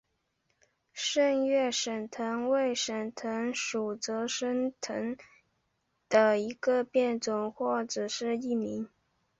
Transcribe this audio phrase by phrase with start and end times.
[0.95, 5.15] 滇越省藤为省藤属泽生藤
[6.09, 8.89] 的一个变种或只是异名。